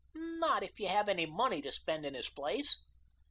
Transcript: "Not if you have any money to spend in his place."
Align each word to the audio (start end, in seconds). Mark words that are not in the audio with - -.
"Not 0.15 0.63
if 0.63 0.79
you 0.79 0.87
have 0.87 1.07
any 1.07 1.27
money 1.27 1.61
to 1.61 1.71
spend 1.71 2.07
in 2.07 2.15
his 2.15 2.27
place." 2.27 2.81